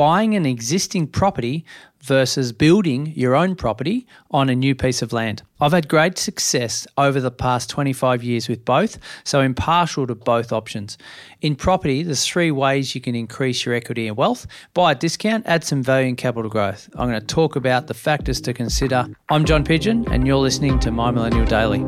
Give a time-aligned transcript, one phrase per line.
[0.00, 1.62] buying an existing property
[2.00, 5.42] versus building your own property on a new piece of land.
[5.60, 10.14] I've had great success over the past 25 years with both, so I'm partial to
[10.14, 10.96] both options.
[11.42, 15.44] In property, there's three ways you can increase your equity and wealth buy at discount,
[15.44, 16.88] add some value and capital growth.
[16.94, 19.06] I'm going to talk about the factors to consider.
[19.28, 21.84] I'm John Pigeon, and you're listening to My Millennial Daily.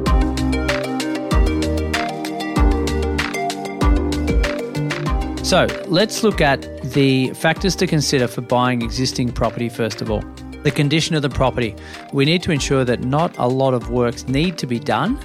[5.52, 6.62] So let's look at
[6.94, 10.22] the factors to consider for buying existing property first of all.
[10.62, 11.76] The condition of the property.
[12.10, 15.18] We need to ensure that not a lot of works need to be done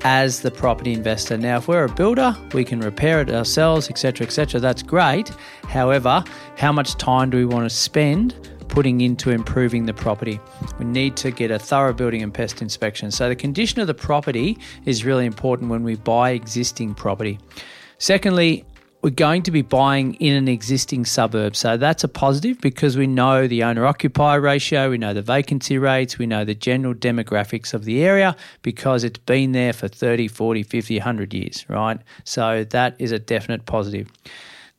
[0.00, 1.36] as the property investor.
[1.36, 4.58] Now, if we're a builder, we can repair it ourselves, etc., etc.
[4.58, 5.28] That's great.
[5.68, 6.24] However,
[6.56, 8.34] how much time do we want to spend
[8.68, 10.40] putting into improving the property?
[10.78, 13.10] We need to get a thorough building and pest inspection.
[13.10, 14.56] So, the condition of the property
[14.86, 17.38] is really important when we buy existing property.
[17.98, 18.64] Secondly,
[19.04, 21.54] we're going to be buying in an existing suburb.
[21.54, 25.76] So that's a positive because we know the owner occupier ratio, we know the vacancy
[25.76, 30.28] rates, we know the general demographics of the area because it's been there for 30,
[30.28, 32.00] 40, 50, 100 years, right?
[32.24, 34.08] So that is a definite positive.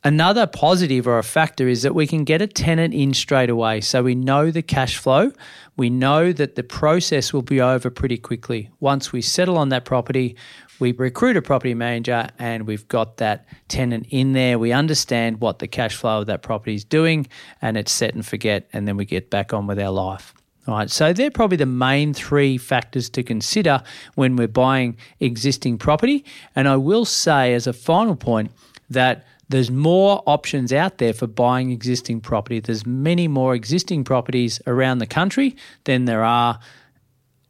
[0.04, 3.82] Another positive or a factor is that we can get a tenant in straight away.
[3.82, 5.32] So we know the cash flow.
[5.78, 8.70] We know that the process will be over pretty quickly.
[8.80, 10.36] Once we settle on that property,
[10.80, 14.60] we recruit a property manager and we've got that tenant in there.
[14.60, 17.28] We understand what the cash flow of that property is doing
[17.62, 20.34] and it's set and forget, and then we get back on with our life.
[20.68, 23.84] All right, so they're probably the main three factors to consider
[24.16, 26.26] when we're buying existing property.
[26.56, 28.52] And I will say, as a final point,
[28.90, 32.60] that there's more options out there for buying existing property.
[32.60, 36.60] There's many more existing properties around the country than there are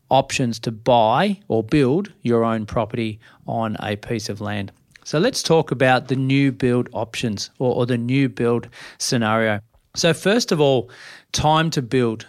[0.09, 4.71] options to buy or build your own property on a piece of land.
[5.03, 8.67] So let's talk about the new build options or, or, the new build
[8.97, 9.59] scenario.
[9.95, 10.89] So, first of all,
[11.31, 12.25] time to build.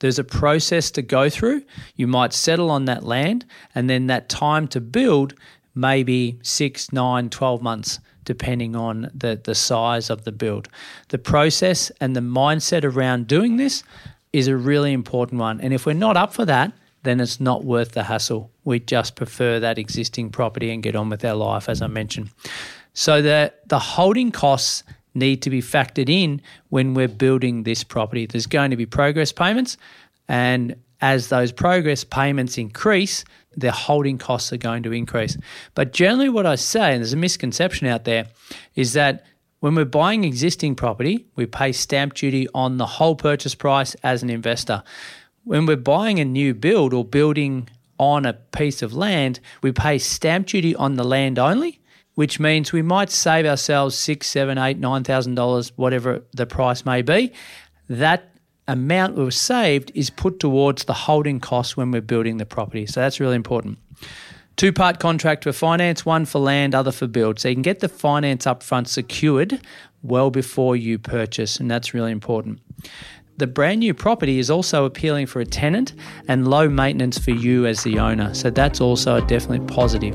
[0.00, 1.62] There's a process to go through.
[1.96, 5.34] You might settle on that land, and then that time to build
[5.74, 10.68] may be six, nine, 12 months, depending on the, the size of the build.
[11.08, 13.82] The process and the mindset around doing this
[14.32, 15.60] is a really important one.
[15.60, 16.72] And if we're not up for that,
[17.04, 18.50] then it's not worth the hassle.
[18.64, 22.30] We just prefer that existing property and get on with our life, as I mentioned.
[22.94, 24.82] So the, the holding costs
[25.14, 28.26] need to be factored in when we're building this property.
[28.26, 29.76] There's going to be progress payments,
[30.28, 33.24] and as those progress payments increase,
[33.56, 35.36] the holding costs are going to increase.
[35.74, 38.26] But generally, what I say, and there's a misconception out there,
[38.74, 39.24] is that
[39.60, 44.22] when we're buying existing property, we pay stamp duty on the whole purchase price as
[44.22, 44.82] an investor.
[45.44, 47.68] When we're buying a new build or building
[47.98, 51.80] on a piece of land, we pay stamp duty on the land only,
[52.14, 56.86] which means we might save ourselves six, seven, eight, nine thousand dollars, whatever the price
[56.86, 57.30] may be.
[57.88, 58.30] That
[58.66, 62.86] amount we've saved is put towards the holding costs when we're building the property.
[62.86, 63.78] So that's really important.
[64.56, 67.38] Two part contract for finance, one for land, other for build.
[67.38, 69.60] So you can get the finance upfront secured
[70.02, 72.60] well before you purchase, and that's really important.
[73.36, 75.94] The brand new property is also appealing for a tenant
[76.28, 78.32] and low maintenance for you as the owner.
[78.32, 80.14] So that's also a definitely positive.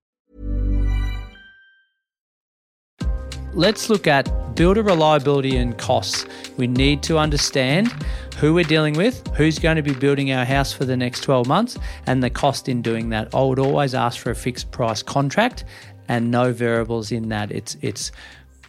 [3.53, 6.25] Let's look at builder reliability and costs.
[6.57, 7.91] We need to understand
[8.37, 11.47] who we're dealing with, who's going to be building our house for the next 12
[11.47, 11.77] months,
[12.07, 13.33] and the cost in doing that.
[13.33, 15.63] I would always ask for a fixed price contract
[16.07, 17.51] and no variables in that.
[17.51, 18.11] It's it's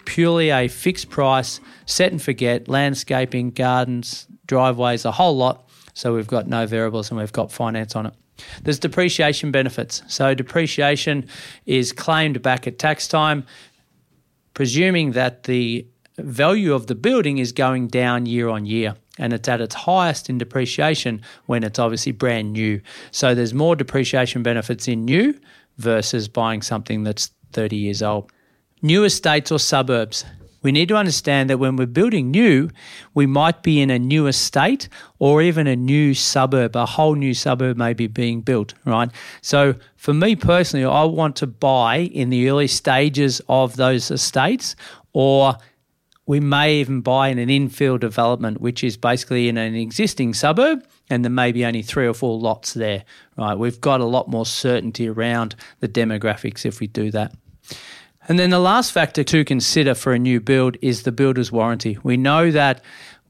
[0.04, 5.68] purely a fixed price, set and forget, landscaping, gardens, driveways, a whole lot.
[5.94, 8.14] So we've got no variables and we've got finance on it.
[8.62, 10.02] There's depreciation benefits.
[10.08, 11.28] So depreciation
[11.66, 13.46] is claimed back at tax time
[14.54, 15.86] presuming that the
[16.18, 20.30] value of the building is going down year on year and it's at its highest
[20.30, 22.80] in depreciation when it's obviously brand new.
[23.10, 25.38] So there's more depreciation benefits in new
[25.78, 28.30] versus buying something that's 30 years old.
[28.80, 30.24] New estates or suburbs.
[30.62, 32.70] We need to understand that when we're building new,
[33.14, 34.88] we might be in a new estate
[35.18, 39.10] or even a new suburb, a whole new suburb may be being built, right?
[39.40, 44.76] So for me personally, I want to buy in the early stages of those estates
[45.12, 45.56] or
[46.26, 50.86] we may even buy in an infill development, which is basically in an existing suburb,
[51.10, 53.04] and there may be only three or four lots there.
[53.36, 57.34] Right, we've got a lot more certainty around the demographics if we do that.
[58.28, 61.98] And then the last factor to consider for a new build is the builder's warranty.
[62.02, 62.82] We know that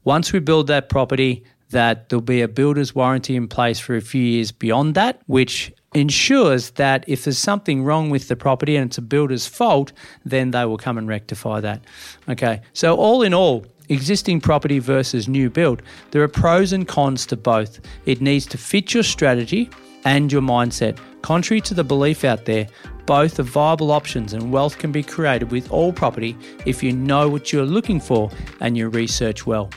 [0.03, 4.01] once we build that property, that there'll be a builder's warranty in place for a
[4.01, 8.89] few years beyond that, which ensures that if there's something wrong with the property and
[8.89, 9.91] it's a builder's fault,
[10.25, 11.81] then they will come and rectify that.
[12.29, 15.81] Okay, so all in all, existing property versus new build,
[16.11, 17.79] there are pros and cons to both.
[18.05, 19.69] It needs to fit your strategy
[20.05, 20.99] and your mindset.
[21.21, 22.67] Contrary to the belief out there,
[23.05, 27.29] both are viable options and wealth can be created with all property if you know
[27.29, 29.69] what you're looking for and you research well.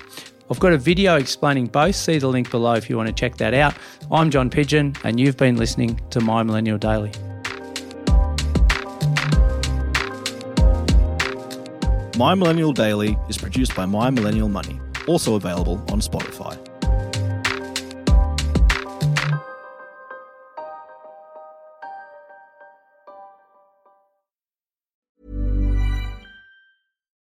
[0.49, 1.97] I've got a video explaining both.
[1.97, 3.75] See the link below if you want to check that out.
[4.13, 7.11] I'm John Pigeon, and you've been listening to My Millennial Daily.
[12.17, 16.66] My Millennial Daily is produced by My Millennial Money, also available on Spotify.